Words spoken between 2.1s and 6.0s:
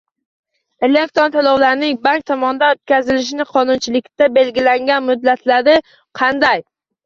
tomonidan o‘tkazilishining qonunchilikda belgilangan muddatlari